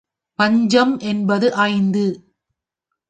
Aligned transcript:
பஞ்சம் 0.39 0.97
என்பது 0.99 1.53
ஐந்து. 1.53 2.05